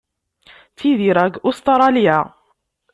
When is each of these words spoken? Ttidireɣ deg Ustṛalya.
Ttidireɣ 0.71 1.25
deg 1.27 1.35
Ustṛalya. 1.49 2.19